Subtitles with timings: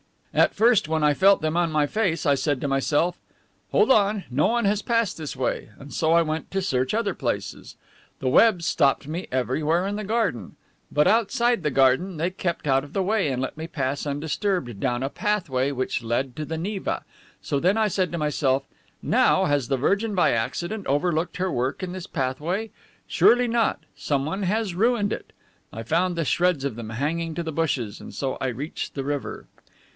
[0.33, 3.19] At first when I felt them on my face I said to myself,
[3.71, 7.13] 'Hold on, no one has passed this way,' and so I went to search other
[7.13, 7.75] places.
[8.19, 10.55] The webs stopped me everywhere in the garden.
[10.91, 14.79] But, outside the garden, they kept out of the way and let me pass undisturbed
[14.79, 17.03] down a pathway which led to the Neva.
[17.41, 18.65] So then I said to myself,
[19.03, 22.71] 'Now, has the Virgin by accident overlooked her work in this pathway?
[23.05, 23.83] Surely not.
[23.97, 25.33] Someone has ruined it.'
[25.73, 29.03] I found the shreds of them hanging to the bushes, and so I reached the
[29.03, 29.45] river."